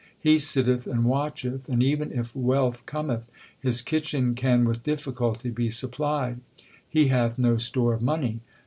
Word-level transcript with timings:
He 0.19 0.39
sitteth 0.39 0.87
and 0.87 1.03
watcheth, 1.05 1.69
and 1.69 1.83
even 1.83 2.11
if 2.11 2.35
wealth 2.35 2.87
cometh, 2.87 3.29
his 3.59 3.83
kitchen 3.83 4.33
can 4.33 4.65
with 4.65 4.81
difficulty 4.81 5.51
be 5.51 5.69
supplied. 5.69 6.39
He 6.89 7.09
hath 7.09 7.37
no 7.37 7.57
store 7.57 7.93
of 7.93 8.01
money. 8.01 8.39